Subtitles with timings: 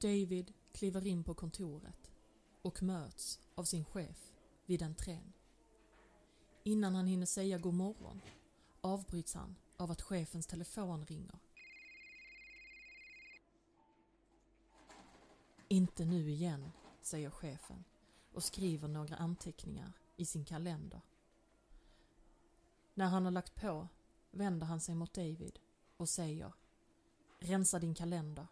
[0.00, 2.10] David kliver in på kontoret
[2.62, 4.32] och möts av sin chef
[4.66, 5.32] vid entrén.
[6.64, 8.20] Innan han hinner säga god morgon
[8.80, 11.38] avbryts han av att chefens telefon ringer.
[15.68, 16.70] Inte nu igen,
[17.02, 17.84] säger chefen
[18.32, 21.00] och skriver några anteckningar i sin kalender.
[22.94, 23.88] När han har lagt på
[24.30, 25.58] vänder han sig mot David
[25.96, 26.52] och säger
[27.40, 28.46] Rensa din kalender.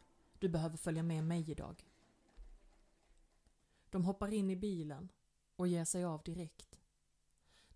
[0.46, 1.90] Du behöver följa med mig idag.
[3.90, 5.12] De hoppar in i bilen
[5.56, 6.78] och ger sig av direkt.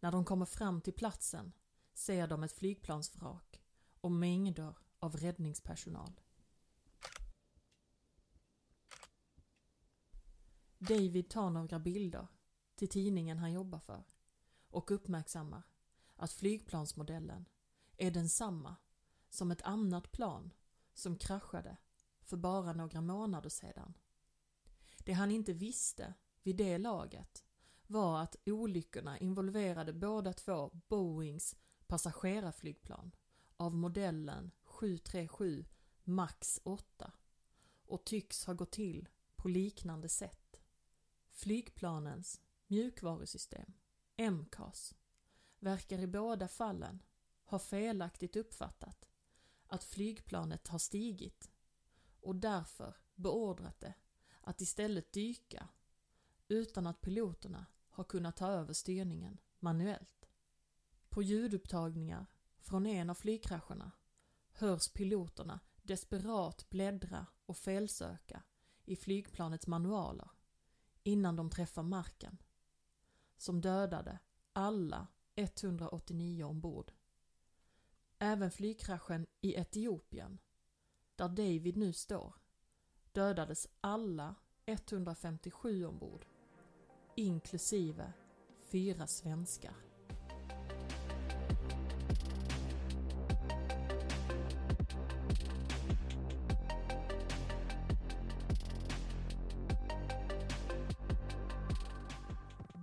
[0.01, 1.53] När de kommer fram till platsen
[1.95, 3.63] ser de ett flygplansvrak
[4.01, 6.21] och mängder av räddningspersonal.
[10.79, 12.27] David tar några bilder
[12.75, 14.05] till tidningen han jobbar för
[14.69, 15.63] och uppmärksammar
[16.17, 17.49] att flygplansmodellen
[17.97, 18.77] är densamma
[19.29, 20.53] som ett annat plan
[20.95, 21.77] som kraschade
[22.31, 23.95] för bara några månader sedan.
[25.05, 27.45] Det han inte visste vid det laget
[27.87, 33.11] var att olyckorna involverade båda två Boeings passagerarflygplan
[33.57, 35.65] av modellen 737
[36.05, 37.13] MAX 8
[37.87, 40.61] och tycks ha gått till på liknande sätt.
[41.31, 43.73] Flygplanens mjukvarusystem,
[44.17, 44.95] MCAS,
[45.59, 47.03] verkar i båda fallen
[47.45, 49.09] ha felaktigt uppfattat
[49.67, 51.51] att flygplanet har stigit
[52.23, 53.95] och därför beordrat det
[54.41, 55.69] att istället dyka
[56.49, 60.29] utan att piloterna har kunnat ta över styrningen manuellt.
[61.09, 62.27] På ljudupptagningar
[62.59, 63.93] från en av flygkrascherna
[64.53, 68.43] hörs piloterna desperat bläddra och felsöka
[68.85, 70.31] i flygplanets manualer
[71.03, 72.43] innan de träffar marken,
[73.37, 74.19] som dödade
[74.53, 76.93] alla 189 ombord.
[78.19, 80.39] Även flygkraschen i Etiopien,
[81.21, 82.35] där David nu står,
[83.13, 84.35] dödades alla
[84.67, 86.27] 157 ombord,
[87.17, 88.13] inklusive
[88.61, 89.75] fyra svenskar.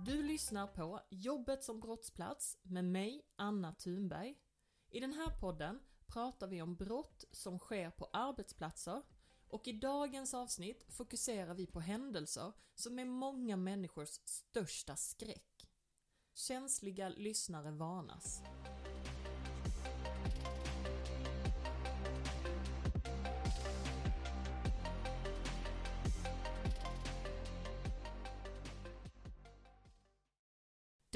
[0.06, 4.34] Du lyssnar på Jobbet som brottsplats med mig, Anna Thunberg.
[4.90, 9.02] I den här podden pratar vi om brott som sker på arbetsplatser
[9.48, 15.68] och i dagens avsnitt fokuserar vi på händelser som är många människors största skräck.
[16.34, 18.42] Känsliga lyssnare varnas.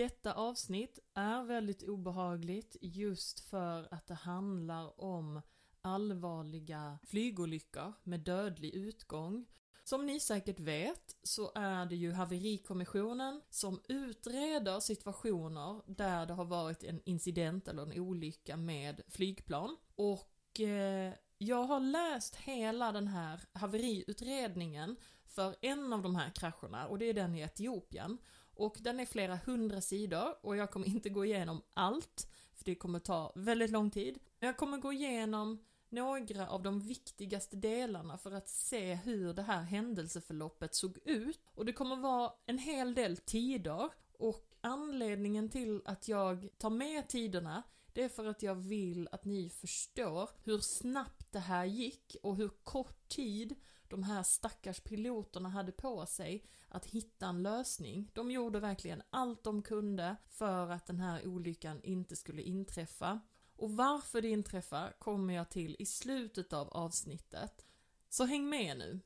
[0.03, 5.43] Detta avsnitt är väldigt obehagligt just för att det handlar om
[5.81, 9.47] allvarliga flygolyckor med dödlig utgång.
[9.85, 16.45] Som ni säkert vet så är det ju haverikommissionen som utreder situationer där det har
[16.45, 19.77] varit en incident eller en olycka med flygplan.
[19.95, 26.87] Och eh, jag har läst hela den här haveriutredningen för en av de här krascherna
[26.87, 28.19] och det är den i Etiopien.
[28.55, 32.75] Och den är flera hundra sidor och jag kommer inte gå igenom allt, för det
[32.75, 34.19] kommer ta väldigt lång tid.
[34.39, 39.43] Men jag kommer gå igenom några av de viktigaste delarna för att se hur det
[39.43, 41.41] här händelseförloppet såg ut.
[41.55, 47.09] Och det kommer vara en hel del tider och anledningen till att jag tar med
[47.09, 52.17] tiderna det är för att jag vill att ni förstår hur snabbt det här gick
[52.23, 53.55] och hur kort tid
[53.93, 58.11] de här stackars piloterna hade på sig att hitta en lösning.
[58.13, 63.21] De gjorde verkligen allt de kunde för att den här olyckan inte skulle inträffa.
[63.57, 67.67] Och varför det inträffar kommer jag till i slutet av avsnittet.
[68.09, 69.01] Så häng med nu!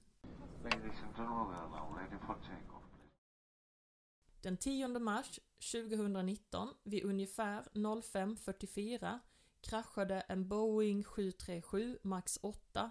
[4.42, 5.40] Den 10 mars
[5.72, 9.18] 2019 vid ungefär 05.44
[9.60, 12.90] kraschade en Boeing 737 MAX 8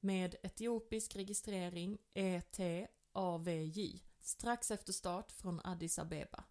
[0.00, 6.44] med etiopisk registrering ET-AVJ strax efter start från Addis Abeba.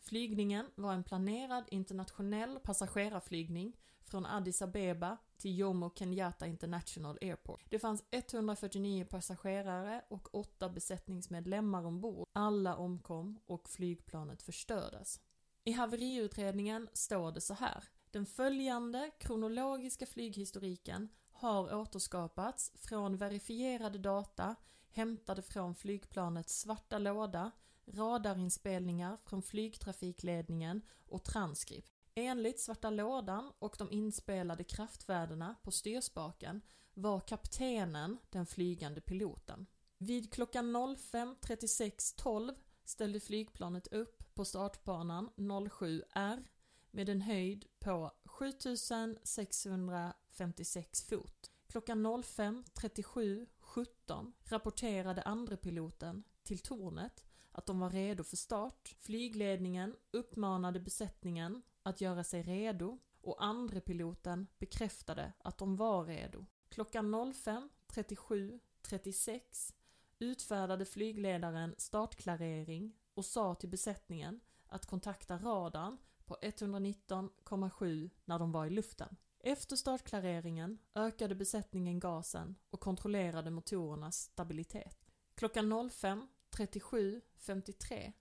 [0.00, 7.64] Flygningen var en planerad internationell passagerarflygning från Addis Abeba till Jomo Kenyatta International Airport.
[7.70, 12.28] Det fanns 149 passagerare och 8 besättningsmedlemmar ombord.
[12.32, 15.20] Alla omkom och flygplanet förstördes.
[15.64, 17.84] I haveriutredningen står det så här.
[18.10, 21.08] Den följande kronologiska flyghistoriken
[21.38, 24.56] har återskapats från verifierade data
[24.90, 27.50] hämtade från flygplanets svarta låda,
[27.86, 31.92] radarinspelningar från flygtrafikledningen och transkript.
[32.14, 36.60] Enligt svarta lådan och de inspelade kraftvärdena på styrspaken
[36.94, 39.66] var kaptenen den flygande piloten.
[39.98, 42.54] Vid klockan 05.36.12
[42.84, 46.44] ställde flygplanet upp på startbanan 07R
[46.90, 51.50] med en höjd på 7600 56 fot.
[51.66, 58.96] Klockan 05.37.17 rapporterade andre piloten till tornet att de var redo för start.
[59.00, 66.46] Flygledningen uppmanade besättningen att göra sig redo och andre piloten bekräftade att de var redo.
[66.68, 69.72] Klockan 05.37.36
[70.18, 78.66] utfärdade flygledaren startklarering och sa till besättningen att kontakta radarn på 119,7 när de var
[78.66, 79.16] i luften.
[79.48, 85.06] Efter startklareringen ökade besättningen gasen och kontrollerade motorernas stabilitet.
[85.34, 88.12] Klockan 05.37.53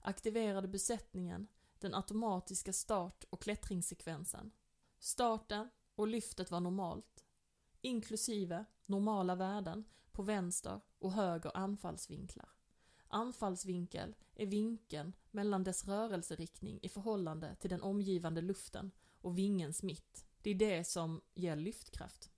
[0.00, 1.46] aktiverade besättningen
[1.78, 4.50] den automatiska start och klättringssekvensen.
[4.98, 7.24] Starten och lyftet var normalt,
[7.80, 12.48] inklusive normala värden på vänster och höger anfallsvinklar.
[13.08, 20.24] Anfallsvinkel är vinkeln mellan dess rörelseriktning i förhållande till den omgivande luften och vingens mitt.
[20.44, 22.30] Det är det som ger lyftkraft.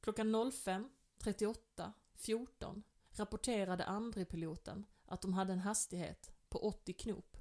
[0.00, 7.36] Klockan 05.38.14 rapporterade andre piloten att de hade en hastighet på 80 knop.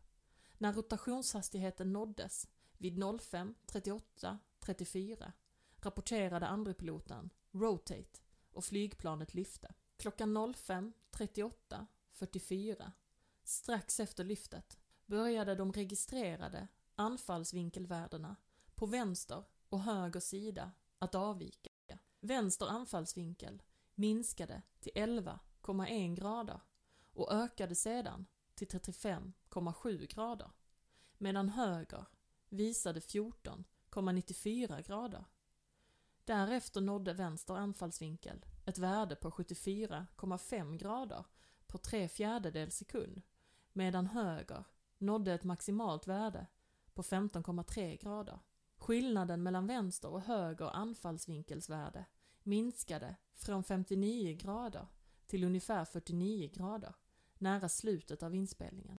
[0.58, 5.32] När rotationshastigheten nåddes vid 05.38.34
[5.78, 8.20] rapporterade andre piloten “Rotate”
[8.52, 9.74] och flygplanet lyfte.
[9.98, 12.92] Klockan 05.38.44
[13.44, 18.36] strax efter lyftet började de registrerade anfallsvinkelvärdena
[18.76, 21.70] på vänster och höger sida att avvika.
[22.20, 23.62] Vänster anfallsvinkel
[23.96, 26.62] minskade till 11,1 grader
[27.14, 28.26] och ökade sedan
[28.56, 30.52] till 35,7 grader
[31.18, 32.06] medan höger
[32.50, 35.26] visade 14,94 grader.
[36.26, 41.26] Därefter nådde vänster anfallsvinkel ett värde på 74,5 grader
[41.68, 43.22] på tre fjärdedels sekund
[43.74, 44.64] medan höger
[44.98, 46.48] nådde ett maximalt värde
[46.94, 48.40] på 15,3 grader.
[48.78, 52.06] Skillnaden mellan vänster och höger anfallsvinkelsvärde
[52.44, 54.88] minskade från 59 grader
[55.28, 56.94] till ungefär 49 grader,
[57.38, 58.98] nära slutet av inspelningen.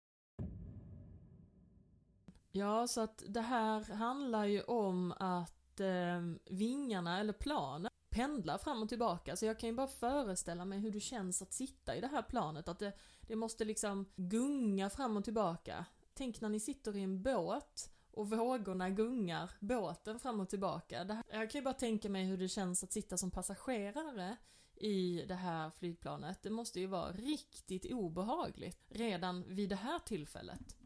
[2.52, 8.82] Ja, så att det här handlar ju om att eh, vingarna, eller planen, pendlar fram
[8.82, 9.36] och tillbaka.
[9.36, 12.22] Så jag kan ju bara föreställa mig hur det känns att sitta i det här
[12.22, 12.68] planet.
[12.68, 15.84] Att det, det måste liksom gunga fram och tillbaka.
[16.14, 21.04] Tänk när ni sitter i en båt och vågorna gungar båten fram och tillbaka.
[21.04, 24.36] Här, jag kan ju bara tänka mig hur det känns att sitta som passagerare
[24.74, 26.42] i det här flygplanet.
[26.42, 30.76] Det måste ju vara riktigt obehagligt redan vid det här tillfället.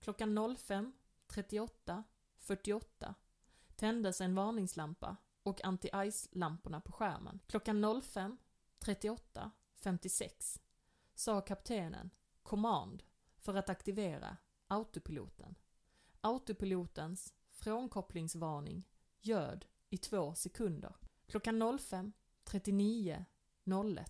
[0.00, 3.14] Klockan 05.38.48
[3.76, 7.40] tändes en varningslampa och anti-ice-lamporna på skärmen.
[7.46, 10.60] Klockan 05.38.56
[11.14, 12.10] sa kaptenen
[12.42, 13.02] Command
[13.46, 14.36] för att aktivera
[14.68, 15.54] autopiloten.
[16.20, 18.88] Autopilotens frånkopplingsvarning
[19.20, 20.96] ljöd i två sekunder.
[21.26, 24.06] Klockan 05.39.01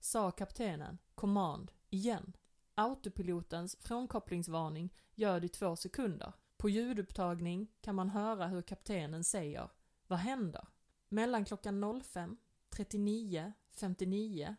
[0.00, 2.36] sa kaptenen Command igen.
[2.74, 6.32] Autopilotens frånkopplingsvarning ljöd i två sekunder.
[6.56, 9.70] På ljudupptagning kan man höra hur kaptenen säger
[10.06, 10.68] Vad händer?
[11.08, 14.54] Mellan klockan 05.39.59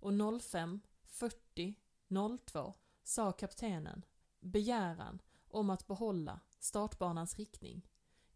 [0.00, 4.04] och 05.40.02 sa kaptenen
[4.40, 7.86] begäran om att behålla startbanans riktning.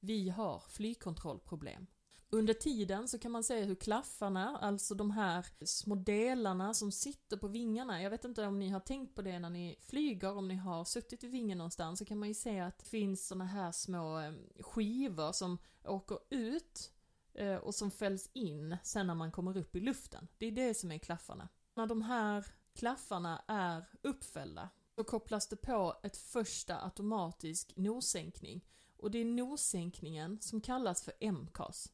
[0.01, 1.87] Vi har flygkontrollproblem.
[2.31, 7.37] Under tiden så kan man se hur klaffarna, alltså de här små delarna som sitter
[7.37, 10.49] på vingarna, jag vet inte om ni har tänkt på det när ni flyger, om
[10.49, 13.45] ni har suttit i vingen någonstans, så kan man ju se att det finns såna
[13.45, 16.93] här små eh, skivor som åker ut
[17.35, 20.29] eh, och som fälls in sen när man kommer upp i luften.
[20.39, 21.49] Det är det som är klaffarna.
[21.75, 28.65] När de här klaffarna är uppfällda så kopplas det på ett första automatisk nossänkning
[28.97, 31.93] och det är nossänkningen som kallas för MCAS.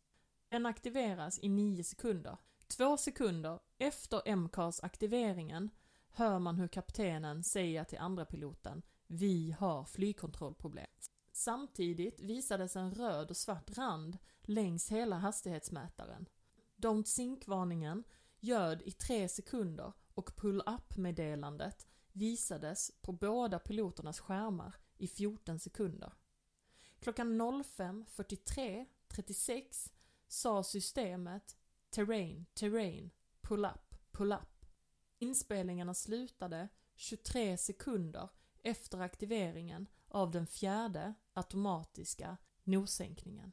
[0.49, 2.37] Den aktiveras i 9 sekunder.
[2.67, 5.71] Två sekunder efter MCAS-aktiveringen
[6.11, 10.87] hör man hur kaptenen säger till andra piloten Vi har flygkontrollproblem.
[11.33, 16.29] Samtidigt visades en röd och svart rand längs hela hastighetsmätaren.
[16.77, 18.05] Don't Sink-varningen
[18.41, 26.13] ljöd i tre sekunder och pull-up-meddelandet visades på båda piloternas skärmar i 14 sekunder.
[27.01, 29.91] Klockan 05.43.36
[30.29, 31.57] sa systemet
[31.91, 34.67] Terrain, terrain, pull up, pull up.
[35.19, 38.29] Inspelningarna slutade 23 sekunder
[38.63, 43.53] efter aktiveringen av den fjärde automatiska nossänkningen.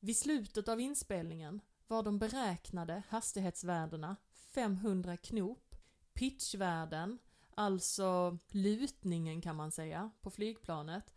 [0.00, 5.69] Vid slutet av inspelningen var de beräknade hastighetsvärdena 500 knop,
[6.20, 7.18] pitchvärden,
[7.54, 11.14] alltså lutningen kan man säga, på flygplanet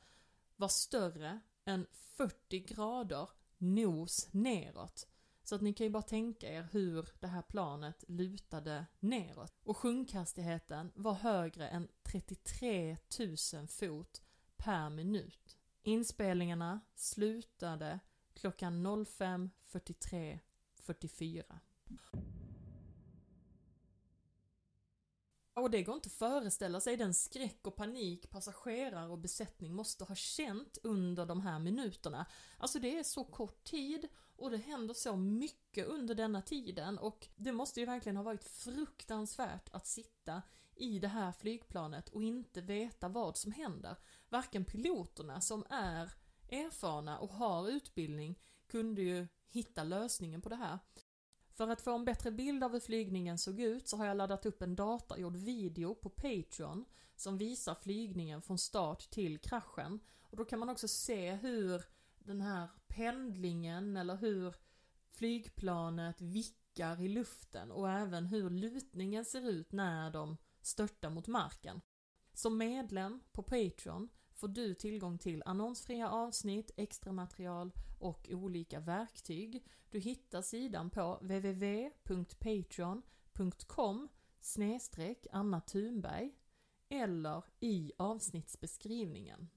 [0.56, 5.08] var större än 40 grader nos neråt.
[5.44, 9.54] Så att ni kan ju bara tänka er hur det här planet lutade neråt.
[9.64, 12.98] Och sjunkhastigheten var högre än 33
[13.54, 14.22] 000 fot
[14.58, 15.58] per minut.
[15.82, 18.00] Inspelningarna slutade
[18.34, 21.44] klockan 05.43.44.
[25.56, 30.04] Och det går inte att föreställa sig den skräck och panik passagerare och besättning måste
[30.04, 32.26] ha känt under de här minuterna.
[32.58, 37.28] Alltså det är så kort tid och det händer så mycket under denna tiden och
[37.36, 40.42] det måste ju verkligen ha varit fruktansvärt att sitta
[40.76, 43.96] i det här flygplanet och inte veta vad som händer.
[44.30, 46.14] Varken piloterna som är
[46.50, 50.80] erfarna och har utbildning kunde ju hitta lösningen på det här.
[51.54, 54.46] För att få en bättre bild av hur flygningen såg ut så har jag laddat
[54.46, 60.00] upp en datagjord video på Patreon som visar flygningen från start till kraschen.
[60.22, 61.86] Och då kan man också se hur
[62.20, 64.56] den här pendlingen eller hur
[65.10, 71.82] flygplanet vickar i luften och även hur lutningen ser ut när de störtar mot marken.
[72.34, 79.66] Som medlem på Patreon får du tillgång till annonsfria avsnitt, extra material och olika verktyg.
[79.90, 84.10] Du hittar sidan på www.patreon.com
[84.40, 86.32] snedstreck Anna Thunberg
[86.90, 89.50] eller i avsnittsbeskrivningen.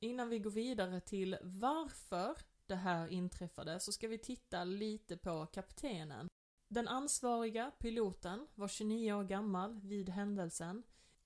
[0.00, 5.46] Innan vi går vidare till varför det här inträffade så ska vi titta lite på
[5.46, 6.28] kaptenen.
[6.68, 10.82] Den ansvariga piloten var 29 år gammal vid händelsen.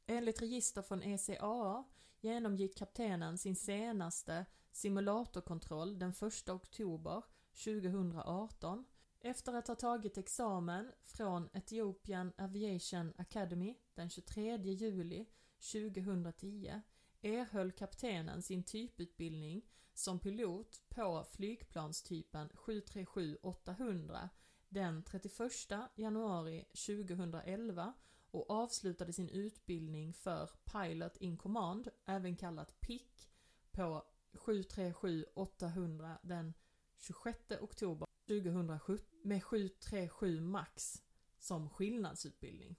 [0.06, 1.84] Enligt register från ECAA
[2.20, 7.22] genomgick kaptenen sin senaste simulatorkontroll den 1 oktober
[7.64, 8.84] 2018
[9.20, 15.26] efter att ha tagit examen från Ethiopian Aviation Academy den 23 juli
[15.72, 16.80] 2010
[17.22, 19.62] erhöll kaptenen sin typutbildning
[19.94, 24.28] som pilot på flygplanstypen 737-800
[24.68, 25.52] den 31
[25.94, 27.94] januari 2011
[28.30, 33.28] och avslutade sin utbildning för Pilot in Command, även kallat PIC,
[33.70, 36.54] på 737-800 den
[36.96, 41.02] 26 oktober 2017 med 737 Max
[41.38, 42.76] som skillnadsutbildning.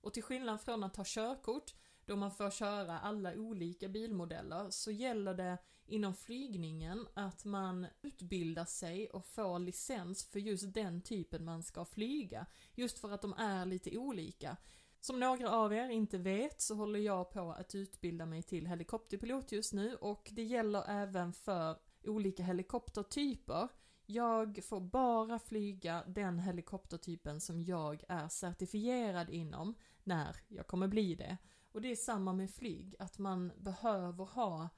[0.00, 1.74] Och till skillnad från att ta körkort,
[2.04, 8.64] då man får köra alla olika bilmodeller, så gäller det inom flygningen att man utbildar
[8.64, 12.46] sig och får licens för just den typen man ska flyga.
[12.74, 14.56] Just för att de är lite olika.
[15.04, 19.52] Som några av er inte vet så håller jag på att utbilda mig till helikopterpilot
[19.52, 23.68] just nu och det gäller även för olika helikoptertyper.
[24.06, 31.14] Jag får bara flyga den helikoptertypen som jag är certifierad inom när jag kommer bli
[31.14, 31.36] det.
[31.72, 34.68] Och det är samma med flyg, att man behöver ha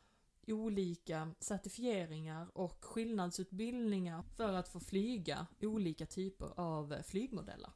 [0.47, 7.71] olika certifieringar och skillnadsutbildningar för att få flyga olika typer av flygmodeller.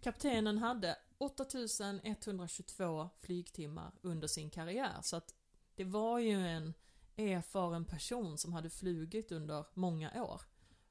[0.00, 5.34] Kaptenen hade 8122 flygtimmar under sin karriär så att
[5.74, 6.74] det var ju en
[7.16, 10.40] erfaren person som hade flugit under många år.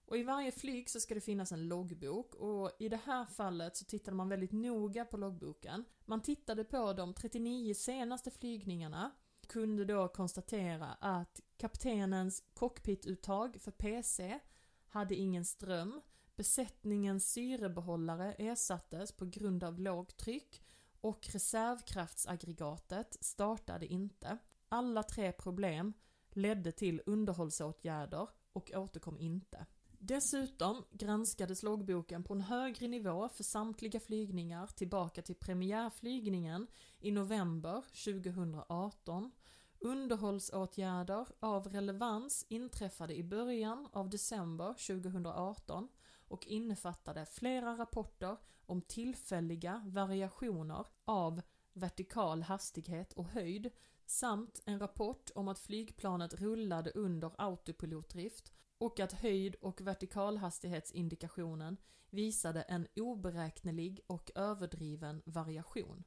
[0.05, 3.77] Och i varje flyg så ska det finnas en loggbok och i det här fallet
[3.77, 5.86] så tittade man väldigt noga på loggboken.
[6.05, 13.72] Man tittade på de 39 senaste flygningarna och kunde då konstatera att kaptenens cockpituttag för
[13.72, 14.39] PC
[14.88, 16.01] hade ingen ström,
[16.38, 20.63] besättningens syrebehållare ersattes på grund av lågtryck
[21.01, 24.38] och reservkraftsaggregatet startade inte.
[24.70, 25.94] Alla tre problem
[26.30, 29.65] ledde till underhållsåtgärder och återkom inte.
[30.00, 36.68] Dessutom granskades loggboken på en högre nivå för samtliga flygningar tillbaka till premiärflygningen
[37.00, 39.32] i november 2018.
[39.80, 45.88] Underhållsåtgärder av relevans inträffade i början av december 2018
[46.27, 51.41] och innefattade flera rapporter om tillfälliga variationer av
[51.74, 53.72] vertikal hastighet och höjd
[54.05, 61.77] samt en rapport om att flygplanet rullade under autopilotdrift och att höjd och vertikalhastighetsindikationen
[62.10, 66.03] visade en oberäknelig och överdriven variation.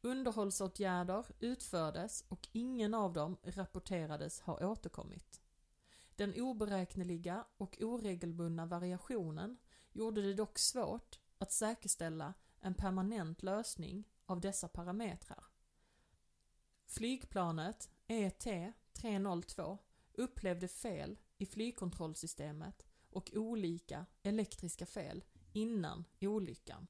[0.00, 5.43] Underhållsåtgärder utfördes och ingen av dem rapporterades ha återkommit.
[6.16, 9.58] Den oberäkneliga och oregelbundna variationen
[9.92, 15.44] gjorde det dock svårt att säkerställa en permanent lösning av dessa parametrar.
[16.86, 19.78] Flygplanet ET-302
[20.12, 26.86] upplevde fel i flygkontrollsystemet och olika elektriska fel innan olyckan.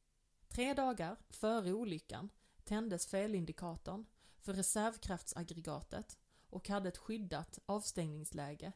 [0.49, 2.31] Tre dagar före olyckan
[2.65, 4.07] tändes felindikatorn
[4.41, 6.19] för reservkraftsaggregatet
[6.51, 8.73] och hade ett skyddat avstängningsläge.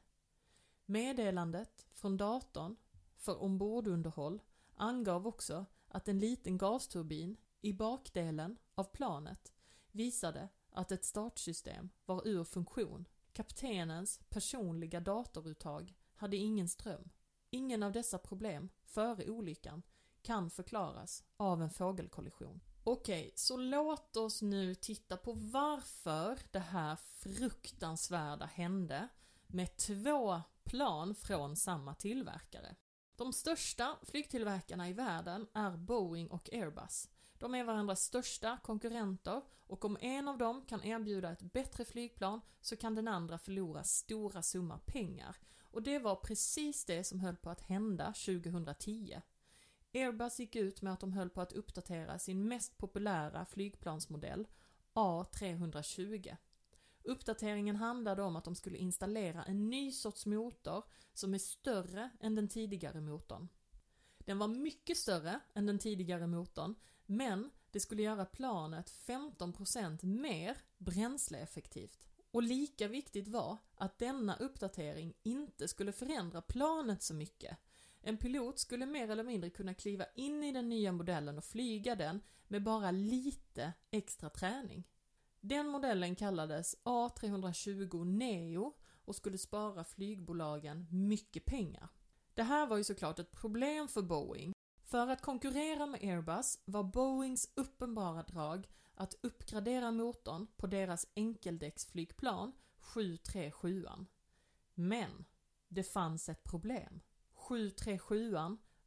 [0.90, 2.76] Meddelandet från datorn
[3.16, 4.42] för ombordunderhåll
[4.75, 9.52] angav också att en liten gasturbin i bakdelen av planet
[9.92, 13.09] visade att ett startsystem var ur funktion.
[13.33, 17.11] Kaptenens personliga datoruttag hade ingen ström.
[17.50, 19.83] Ingen av dessa problem före olyckan
[20.23, 22.61] kan förklaras av en fågelkollision.
[22.85, 29.09] Okej, så låt oss nu titta på varför det här fruktansvärda hände
[29.47, 32.75] med två plan från samma tillverkare.
[33.17, 37.09] De största flygtillverkarna i världen är Boeing och Airbus.
[37.39, 42.41] De är varandras största konkurrenter och om en av dem kan erbjuda ett bättre flygplan
[42.61, 45.37] så kan den andra förlora stora summor pengar.
[45.63, 49.21] Och det var precis det som höll på att hända 2010.
[49.93, 54.49] Airbus gick ut med att de höll på att uppdatera sin mest populära flygplansmodell,
[54.95, 56.37] A320.
[57.09, 60.85] Uppdateringen handlade om att de skulle installera en ny sorts motor
[61.15, 63.49] som är större än den tidigare motorn.
[64.19, 66.75] Den var mycket större än den tidigare motorn,
[67.07, 72.07] men det skulle göra planet 15% mer bränsleeffektivt.
[72.31, 77.57] Och lika viktigt var att denna uppdatering inte skulle förändra planet så mycket.
[78.00, 81.95] En pilot skulle mer eller mindre kunna kliva in i den nya modellen och flyga
[81.95, 84.85] den med bara lite extra träning.
[85.49, 88.75] Den modellen kallades A320 Neo
[89.05, 91.88] och skulle spara flygbolagen mycket pengar.
[92.35, 94.52] Det här var ju såklart ett problem för Boeing.
[94.85, 102.52] För att konkurrera med Airbus var Boeings uppenbara drag att uppgradera motorn på deras enkeldäcksflygplan
[102.78, 103.87] 737.
[104.75, 105.25] Men
[105.69, 107.00] det fanns ett problem.
[107.35, 108.35] 737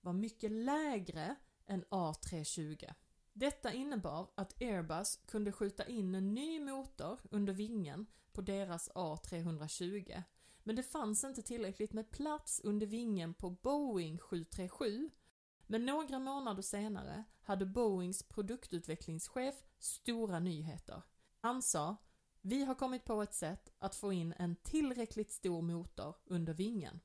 [0.01, 2.94] var mycket lägre än A320.
[3.34, 10.24] Detta innebar att Airbus kunde skjuta in en ny motor under vingen på deras A320
[10.64, 15.10] men det fanns inte tillräckligt med plats under vingen på Boeing 737
[15.68, 21.03] men några månader senare hade Boeings produktutvecklingschef stora nyheter.
[21.40, 21.96] Han sa
[22.42, 27.00] “Vi har kommit på ett sätt att få in en tillräckligt stor motor under vingen”.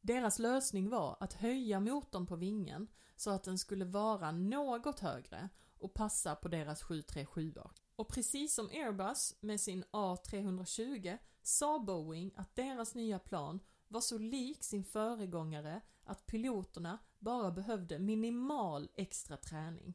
[0.00, 5.48] Deras lösning var att höja motorn på vingen så att den skulle vara något högre
[5.80, 7.54] och passa på deras 737
[7.96, 14.18] Och precis som Airbus med sin A320 sa Boeing att deras nya plan var så
[14.18, 19.94] lik sin föregångare att piloterna bara behövde minimal extra träning.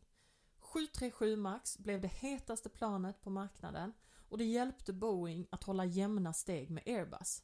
[0.59, 3.93] 737 Max blev det hetaste planet på marknaden
[4.29, 7.43] och det hjälpte Boeing att hålla jämna steg med Airbus.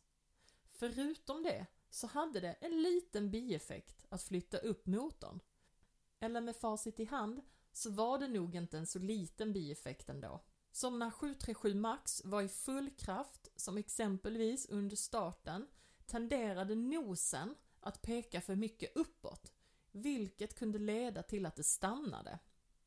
[0.72, 5.40] Förutom det så hade det en liten bieffekt att flytta upp motorn.
[6.20, 7.42] Eller med facit i hand
[7.74, 10.44] så var det nog inte en så liten bieffekt ändå.
[10.72, 15.68] Som när 737 Max var i full kraft, som exempelvis under starten,
[16.06, 19.52] tenderade nosen att peka för mycket uppåt,
[19.92, 22.40] vilket kunde leda till att det stannade.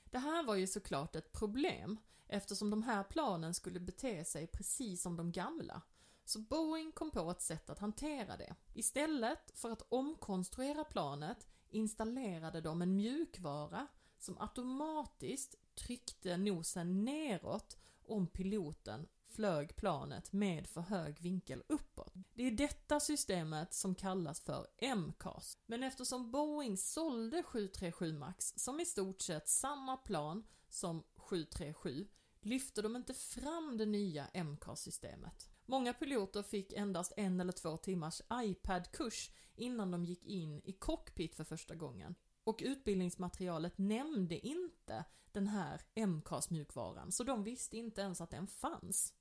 [0.04, 5.02] Det här var ju såklart ett problem eftersom de här planen skulle bete sig precis
[5.02, 5.82] som de gamla.
[6.24, 8.54] Så Boeing kom på ett sätt att hantera det.
[8.74, 13.86] Istället för att omkonstruera planet installerade de en mjukvara
[14.22, 22.12] som automatiskt tryckte nosen neråt om piloten flög planet med för hög vinkel uppåt.
[22.34, 25.58] Det är detta systemet som kallas för MCAS.
[25.66, 32.08] Men eftersom Boeing sålde 737 Max som i stort sett samma plan som 737
[32.40, 35.50] lyfte de inte fram det nya MCAS-systemet.
[35.66, 41.34] Många piloter fick endast en eller två timmars iPad-kurs innan de gick in i cockpit
[41.34, 42.14] för första gången.
[42.44, 49.14] Och utbildningsmaterialet nämnde inte den här MCAS-mjukvaran, så de visste inte ens att den fanns.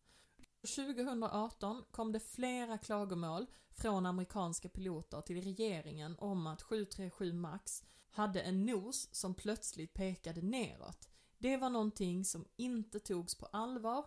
[0.75, 8.41] 2018 kom det flera klagomål från amerikanska piloter till regeringen om att 737 Max hade
[8.41, 11.09] en nos som plötsligt pekade neråt.
[11.37, 14.05] Det var någonting som inte togs på allvar.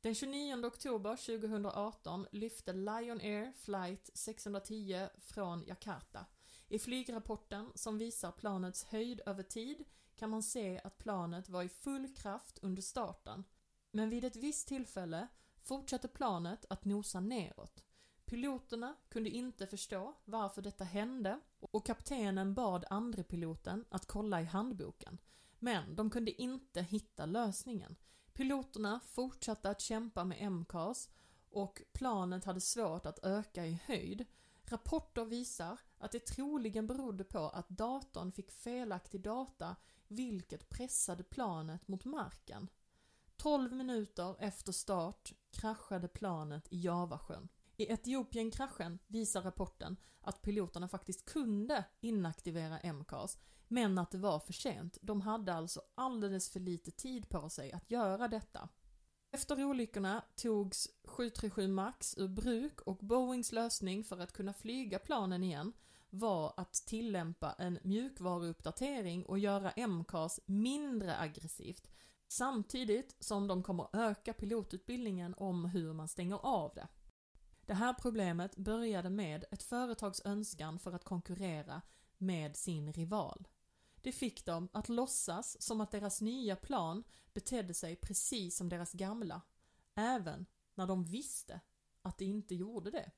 [0.00, 6.26] Den 29 oktober 2018 lyfte Lion Air flight 610 från Jakarta.
[6.68, 9.84] I flygrapporten som visar planets höjd över tid
[10.16, 13.44] kan man se att planet var i full kraft under starten.
[13.90, 15.28] Men vid ett visst tillfälle
[15.62, 17.84] fortsatte planet att nosa neråt.
[18.24, 24.44] Piloterna kunde inte förstå varför detta hände och kaptenen bad andre piloten att kolla i
[24.44, 25.18] handboken.
[25.58, 27.96] Men de kunde inte hitta lösningen.
[28.32, 31.10] Piloterna fortsatte att kämpa med MCAS
[31.50, 34.26] och planet hade svårt att öka i höjd.
[34.70, 39.76] Rapporter visar att det troligen berodde på att datorn fick felaktig data
[40.08, 42.68] vilket pressade planet mot marken.
[43.36, 47.48] 12 minuter efter start kraschade planet i Javasjön.
[47.76, 54.52] I Etiopien-kraschen visar rapporten att piloterna faktiskt kunde inaktivera MCAS, men att det var för
[54.52, 54.98] sent.
[55.02, 58.68] De hade alltså alldeles för lite tid på sig att göra detta.
[59.30, 65.42] Efter olyckorna togs 737 Max ur bruk och Boeings lösning för att kunna flyga planen
[65.42, 65.72] igen
[66.10, 71.90] var att tillämpa en mjukvaruuppdatering och göra MCAS mindre aggressivt
[72.28, 76.88] samtidigt som de kommer öka pilotutbildningen om hur man stänger av det.
[77.66, 81.82] Det här problemet började med ett företags önskan för att konkurrera
[82.18, 83.48] med sin rival.
[84.02, 88.92] Det fick dem att låtsas som att deras nya plan betedde sig precis som deras
[88.92, 89.40] gamla,
[89.94, 91.60] även när de visste
[92.02, 93.10] att det inte gjorde det.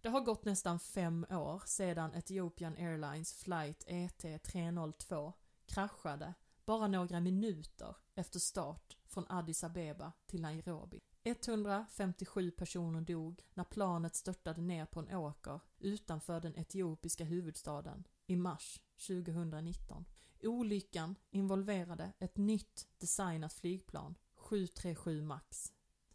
[0.00, 5.32] Det har gått nästan fem år sedan Ethiopian Airlines flight ET 302
[5.66, 11.00] kraschade bara några minuter efter start från Addis Abeba till Nairobi.
[11.24, 18.36] 157 personer dog när planet störtade ner på en åker utanför den etiopiska huvudstaden i
[18.36, 20.04] mars 2019.
[20.46, 25.72] Olyckan involverade ett nytt designat flygplan, 737 Max.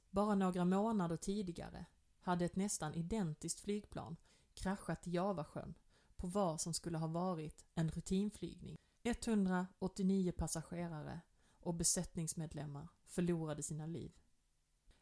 [0.09, 1.85] Bara några månader tidigare
[2.19, 4.17] hade ett nästan identiskt flygplan
[4.53, 5.73] kraschat i Javasjön
[6.15, 8.77] på vad som skulle ha varit en rutinflygning.
[9.03, 11.21] 189 passagerare
[11.59, 14.11] och besättningsmedlemmar förlorade sina liv.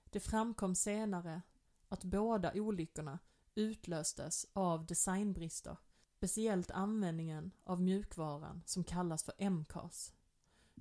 [0.09, 1.41] Det framkom senare
[1.87, 3.19] att båda olyckorna
[3.55, 5.77] utlöstes av designbrister,
[6.19, 10.13] speciellt användningen av mjukvaran som kallas för MCAS.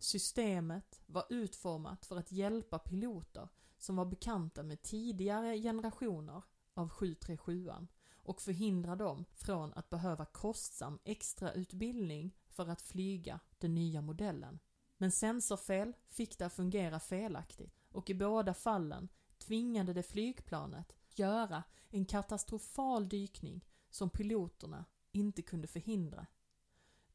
[0.01, 6.43] Systemet var utformat för att hjälpa piloter som var bekanta med tidigare generationer
[6.75, 7.71] av 737
[8.13, 14.59] och förhindra dem från att behöva kostsam extrautbildning för att flyga den nya modellen.
[14.97, 21.63] Men sensorfel fick det att fungera felaktigt och i båda fallen tvingade det flygplanet göra
[21.89, 24.85] en katastrofal dykning som piloterna
[25.19, 26.27] inte kunde förhindra.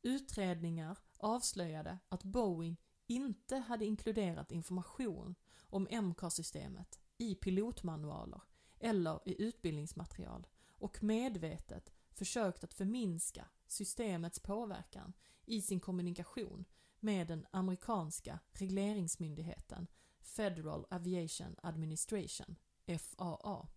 [0.02, 5.36] Utredningar avslöjade att Boeing inte hade inkluderat information
[5.70, 8.42] om MCAR-systemet i pilotmanualer
[8.80, 15.14] eller i utbildningsmaterial och medvetet försökt att förminska systemets påverkan
[15.46, 16.66] i sin kommunikation
[17.00, 19.88] med den amerikanska regleringsmyndigheten
[20.22, 22.56] Federal Aviation Administration,
[23.00, 23.68] FAA.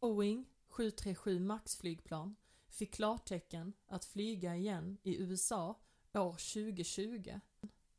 [0.00, 2.36] Boeing 737 Max-flygplan
[2.74, 5.80] fick klartecken att flyga igen i USA
[6.14, 7.40] år 2020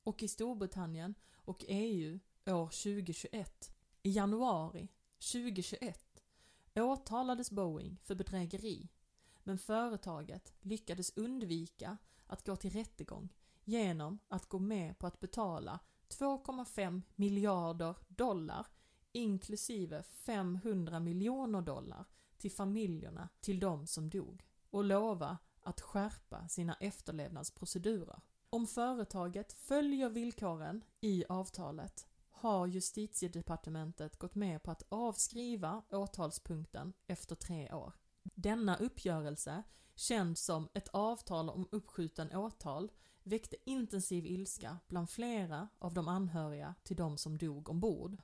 [0.03, 3.71] och i Storbritannien och EU år 2021.
[4.03, 4.87] I januari
[5.31, 6.23] 2021
[6.75, 8.89] åtalades Boeing för bedrägeri
[9.43, 13.29] men företaget lyckades undvika att gå till rättegång
[13.63, 18.67] genom att gå med på att betala 2,5 miljarder dollar
[19.11, 22.05] inklusive 500 miljoner dollar
[22.37, 24.43] till familjerna till de som dog
[24.75, 28.19] och lova att skärpa sina efterlevnadsprocedurer.
[28.49, 37.35] Om företaget följer villkoren i avtalet har justitiedepartementet gått med på att avskriva åtalspunkten efter
[37.35, 37.93] tre år.
[38.23, 39.63] Denna uppgörelse,
[39.95, 42.91] känd som ett avtal om uppskjuten åtal,
[43.23, 48.17] väckte intensiv ilska bland flera av de anhöriga till de som dog ombord.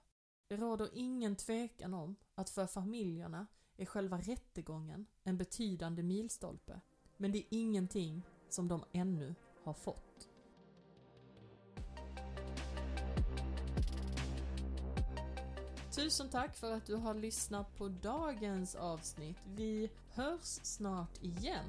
[0.48, 3.48] Det råder ingen tvekan om att för familjerna
[3.82, 6.82] är själva rättegången en betydande milstolpe,
[7.17, 10.30] men det är ingenting som de ännu har fått.
[15.96, 19.38] Tusen tack för att du har lyssnat på dagens avsnitt.
[19.46, 21.65] Vi hörs snart igen.